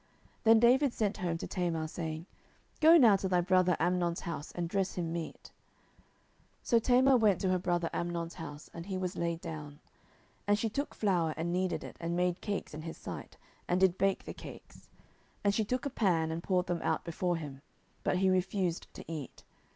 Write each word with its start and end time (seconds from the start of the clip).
10:013:007 0.01 0.09
Then 0.45 0.59
David 0.59 0.93
sent 0.95 1.17
home 1.17 1.37
to 1.37 1.47
Tamar, 1.47 1.87
saying, 1.87 2.25
Go 2.79 2.97
now 2.97 3.15
to 3.17 3.29
thy 3.29 3.39
brother 3.39 3.77
Amnon's 3.79 4.21
house, 4.21 4.51
and 4.53 4.67
dress 4.67 4.95
him 4.95 5.13
meat. 5.13 5.51
10:013:008 6.63 6.63
So 6.63 6.79
Tamar 6.79 7.17
went 7.17 7.39
to 7.41 7.49
her 7.49 7.59
brother 7.59 7.87
Amnon's 7.93 8.33
house; 8.33 8.67
and 8.73 8.87
he 8.87 8.97
was 8.97 9.15
laid 9.15 9.41
down. 9.41 9.79
And 10.47 10.57
she 10.57 10.69
took 10.69 10.95
flour, 10.95 11.35
and 11.37 11.53
kneaded 11.53 11.83
it, 11.83 11.97
and 11.99 12.15
made 12.17 12.41
cakes 12.41 12.73
in 12.73 12.81
his 12.81 12.97
sight, 12.97 13.37
and 13.67 13.79
did 13.79 13.99
bake 13.99 14.25
the 14.25 14.33
cakes. 14.33 14.77
10:013:009 14.77 14.85
And 15.43 15.53
she 15.53 15.65
took 15.65 15.85
a 15.85 15.91
pan, 15.91 16.31
and 16.31 16.41
poured 16.41 16.65
them 16.65 16.81
out 16.81 17.03
before 17.05 17.35
him; 17.35 17.61
but 18.03 18.17
he 18.17 18.29
refused 18.31 18.91
to 18.95 19.05
eat. 19.07 19.43